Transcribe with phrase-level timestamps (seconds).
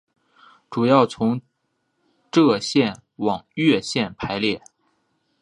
[0.71, 1.39] 主要从
[2.31, 4.59] 浙界往粤界排列。